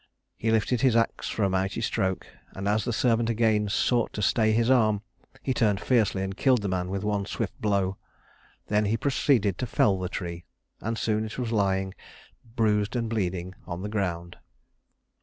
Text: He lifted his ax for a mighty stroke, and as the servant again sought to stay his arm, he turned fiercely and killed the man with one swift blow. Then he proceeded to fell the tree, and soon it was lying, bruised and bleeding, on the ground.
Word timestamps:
He 0.35 0.49
lifted 0.49 0.81
his 0.81 0.95
ax 0.95 1.29
for 1.29 1.43
a 1.43 1.49
mighty 1.51 1.79
stroke, 1.79 2.25
and 2.53 2.67
as 2.67 2.85
the 2.85 2.91
servant 2.91 3.29
again 3.29 3.69
sought 3.69 4.11
to 4.13 4.23
stay 4.23 4.51
his 4.51 4.67
arm, 4.67 5.03
he 5.43 5.53
turned 5.53 5.79
fiercely 5.79 6.23
and 6.23 6.35
killed 6.35 6.63
the 6.63 6.67
man 6.67 6.89
with 6.89 7.03
one 7.03 7.27
swift 7.27 7.53
blow. 7.61 7.97
Then 8.65 8.85
he 8.85 8.97
proceeded 8.97 9.59
to 9.59 9.67
fell 9.67 9.99
the 9.99 10.09
tree, 10.09 10.43
and 10.79 10.97
soon 10.97 11.23
it 11.23 11.37
was 11.37 11.51
lying, 11.51 11.93
bruised 12.43 12.95
and 12.95 13.11
bleeding, 13.11 13.53
on 13.67 13.83
the 13.83 13.89
ground. 13.89 14.37